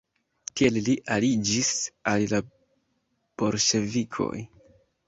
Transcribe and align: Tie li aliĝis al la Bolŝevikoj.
Tie 0.61 0.71
li 0.77 0.95
aliĝis 1.17 1.69
al 2.15 2.27
la 2.35 2.43
Bolŝevikoj. 3.45 4.35